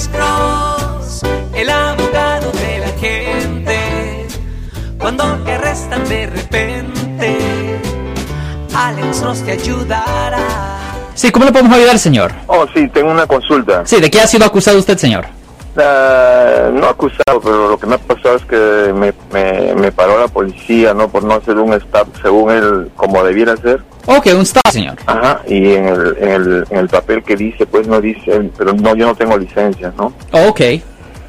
[0.00, 1.22] Alex Cross,
[1.52, 4.26] el abogado de la gente.
[4.98, 7.38] Cuando te arrestan de repente,
[8.74, 10.38] Alex Cross te ayudará.
[11.14, 12.32] Sí, ¿cómo le podemos ayudar, señor?
[12.46, 13.84] Oh, sí, tengo una consulta.
[13.84, 15.26] Sí, ¿de qué ha sido acusado usted, señor?
[15.76, 20.18] Ah, no acusado, pero lo que me ha pasado es que me, me, me paró
[20.18, 21.10] la policía, ¿no?
[21.10, 23.82] Por no hacer un stop según él, como debiera ser.
[24.06, 24.96] Ok, un stop, señor.
[25.06, 28.72] Ajá, y en el, en el, en el papel que dice, pues no dice, pero
[28.72, 30.12] no, yo no tengo licencia, ¿no?
[30.32, 30.60] Ok.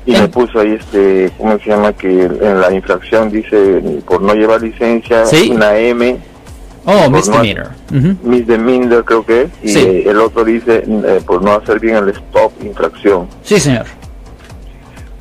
[0.05, 1.93] Y me puso ahí, este, ¿cómo se llama?
[1.93, 5.51] Que en la infracción dice, por no llevar licencia, Sí.
[5.53, 6.17] una M,
[6.85, 7.69] Oh, misdemeanor.
[7.95, 8.15] Ujú.
[8.27, 10.03] misdemeanor creo que es, y Sí.
[10.07, 13.27] el otro dice, eh, por no hacer bien el stop, infracción.
[13.43, 13.85] Sí, señor.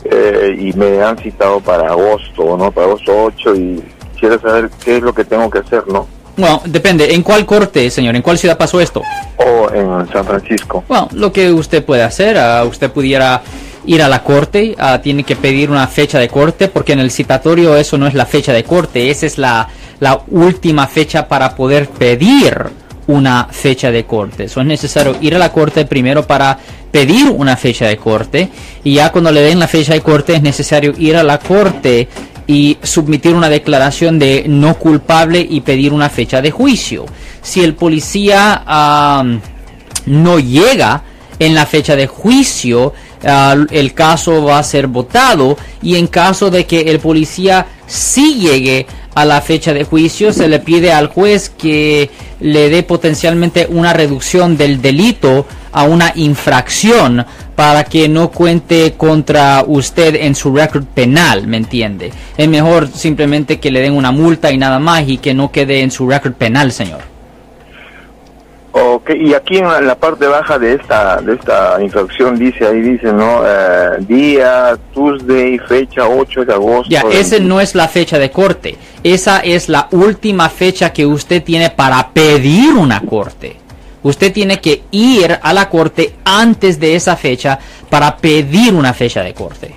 [0.05, 2.71] Eh, y me han citado para agosto, ¿no?
[2.73, 3.83] Para agosto 8 y
[4.15, 6.09] quisiera saber qué es lo que tengo que hacer, ¿no?
[6.41, 7.15] Bueno, depende.
[7.15, 8.17] ¿En cuál corte, señor?
[8.17, 9.03] ¿En cuál ciudad pasó esto?
[9.37, 10.83] O en San Francisco.
[10.89, 13.43] Bueno, lo que usted puede hacer, ah, usted pudiera
[13.85, 17.11] ir a la corte, ah, tiene que pedir una fecha de corte, porque en el
[17.11, 19.69] citatorio eso no es la fecha de corte, esa es la,
[20.01, 22.69] la última fecha para poder pedir
[23.07, 24.45] una fecha de corte.
[24.45, 26.59] Eso es necesario ir a la corte primero para
[26.91, 28.49] pedir una fecha de corte
[28.83, 32.09] y ya cuando le den la fecha de corte es necesario ir a la corte
[32.51, 37.07] y submitir una declaración de no culpable y pedir una fecha de juicio.
[37.43, 38.65] Si el policía
[40.07, 41.05] no llega
[41.39, 42.93] en la fecha de juicio,
[43.25, 48.41] ah, el caso va a ser votado y en caso de que el policía sí
[48.41, 53.69] llegue a la fecha de juicio, se le pide al juez que le dé potencialmente
[53.71, 60.55] una reducción del delito a una infracción para que no cuente contra usted en su
[60.55, 62.13] récord penal, ¿me entiende?
[62.37, 65.81] Es mejor simplemente que le den una multa y nada más y que no quede
[65.81, 67.01] en su récord penal, señor.
[68.73, 73.13] Ok, y aquí en la, parte baja de esta de esta infracción dice, ahí dice,
[73.13, 73.43] ¿no?
[73.45, 76.89] Eh, día, Tuesday, fecha 8 de agosto.
[76.89, 78.77] Ya, esa no es la fecha de corte.
[79.03, 83.60] Esa es la última fecha que usted tiene para pedir una corte.
[84.03, 89.23] Usted tiene que ir a la corte antes de esa fecha para pedir una fecha
[89.23, 89.75] de corte.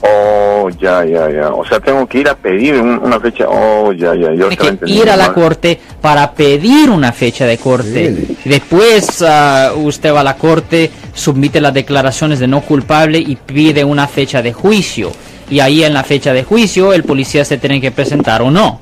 [0.00, 1.48] Oh, ya, ya, ya.
[1.50, 3.46] O sea, tengo que ir a pedir un- una fecha.
[3.48, 4.32] Oh, ya, ya.
[4.32, 5.34] Yo Tiene que ir a la mal.
[5.34, 8.36] corte para pedir una fecha de corte.
[8.44, 13.84] Después ah, usted va a la corte, submite las declaraciones de no culpable y pide
[13.84, 15.10] una fecha de juicio.
[15.50, 18.80] Y ahí en la fecha de juicio el policía se tiene que presentar o no.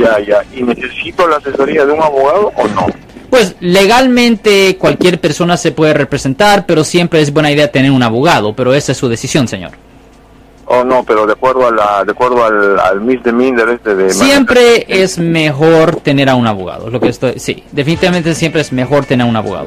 [0.00, 0.42] Ya, ya.
[0.54, 2.86] ¿Y necesito la asesoría de un abogado o no?
[3.30, 8.54] Pues legalmente cualquier persona se puede representar, pero siempre es buena idea tener un abogado,
[8.54, 9.70] pero esa es su decisión, señor.
[10.72, 14.10] Oh, no, pero de acuerdo a la, de acuerdo al, al misdemeanor este de...
[14.10, 16.90] Siempre es mejor tener a un abogado.
[16.90, 19.66] Lo que estoy, sí, definitivamente siempre es mejor tener a un abogado.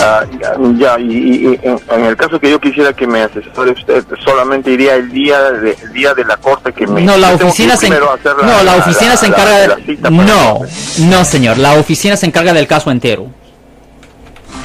[0.00, 3.22] Ah, ya, ya, y, y- y en, en el caso que yo quisiera que me
[3.22, 7.02] asesore usted, solamente iría el día de, el día de la corte que me...
[7.02, 9.76] No, la oficina se, primero a hacer no, la oficina se la- encarga la- la
[9.76, 10.60] de, la no,
[10.98, 13.26] no, señor, la oficina se encarga del caso entero.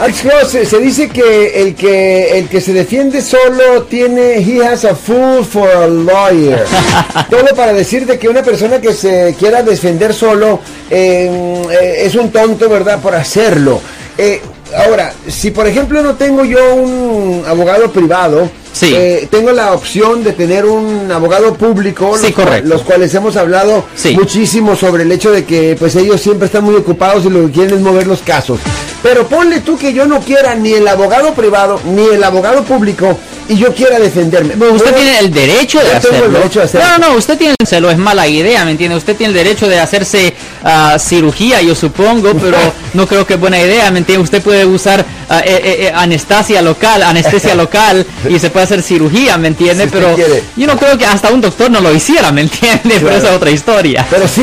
[0.01, 4.87] Alex Cross, se, dice que el que el que se defiende solo tiene he has
[4.87, 6.65] a fool for a lawyer.
[7.31, 11.31] Todo para decirte que una persona que se quiera defender solo eh,
[11.71, 12.99] eh, es un tonto, ¿verdad?
[13.03, 13.83] Por hacerlo.
[14.17, 14.41] Eh,
[14.75, 18.93] ahora, si por ejemplo no tengo yo un abogado privado, Sí.
[18.95, 22.69] eh, tengo la opción de tener un abogado público, Sí, los, correcto.
[22.69, 24.15] los cuales hemos hablado Sí.
[24.17, 27.53] muchísimo sobre el hecho de que pues ellos siempre están muy ocupados y lo que
[27.53, 28.61] quieren es mover los casos.
[29.03, 33.19] Pero ponle tú que yo no quiera ni el abogado privado ni el abogado público
[33.51, 34.55] y yo quiera defenderme.
[34.55, 36.29] Usted Bueno, tiene el derecho de el hacerlo.
[36.39, 36.87] derecho de hacerlo.
[36.99, 38.97] No, no, usted tiene el es mala idea, ¿me entiende?
[38.97, 42.57] Usted tiene el derecho de hacerse ah, cirugía, yo supongo, pero
[42.95, 44.23] no creo que es buena idea, ¿me entiende?
[44.23, 49.37] Usted puede usar ah, eh, eh, anestesia local, anestesia local y se puede hacer cirugía,
[49.37, 49.83] ¿me entiende?
[49.85, 50.45] Si usted pero quiere.
[50.57, 52.99] yo no creo que hasta un doctor no lo hiciera, ¿me entiende?
[53.01, 54.07] Pero esa es otra historia.
[54.09, 54.43] Pero sí,